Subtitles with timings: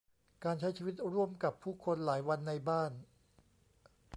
[0.43, 2.91] การใช้ชีวิตร่วมกับผู้คนหลายวันในบ้าน